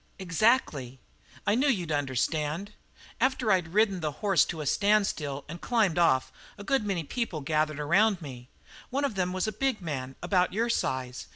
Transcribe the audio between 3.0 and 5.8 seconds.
After I'd ridden the horse to a standstill and